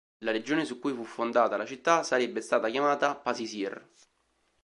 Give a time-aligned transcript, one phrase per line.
[0.23, 3.87] La regione su cui fu fondata la città sarebbe stata chiamata "Pasisir".